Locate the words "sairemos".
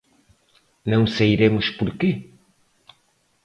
1.05-1.69